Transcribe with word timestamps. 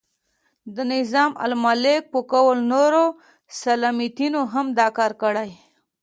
د 0.75 0.77
نظام 0.93 1.31
الملک 1.45 2.03
په 2.13 2.19
قول 2.31 2.57
نورو 2.73 3.03
سلاطینو 3.59 4.41
هم 4.53 4.65
دا 4.79 4.87
کار 4.97 5.11
کړی. 5.23 5.49